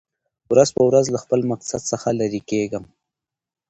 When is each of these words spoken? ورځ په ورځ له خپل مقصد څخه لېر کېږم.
ورځ 0.53 0.69
په 0.75 0.81
ورځ 0.89 1.05
له 1.13 1.19
خپل 1.23 1.39
مقصد 1.51 1.81
څخه 1.91 2.07
لېر 2.19 2.33
کېږم. 2.49 2.83